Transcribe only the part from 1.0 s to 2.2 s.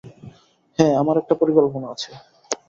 আমার একটা পরিকল্পনা আছে।